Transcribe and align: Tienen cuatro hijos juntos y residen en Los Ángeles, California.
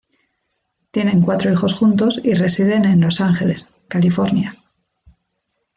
Tienen 0.89 1.21
cuatro 1.21 1.51
hijos 1.53 1.75
juntos 1.75 2.19
y 2.23 2.33
residen 2.33 2.85
en 2.85 3.01
Los 3.01 3.21
Ángeles, 3.21 3.69
California. 3.87 4.55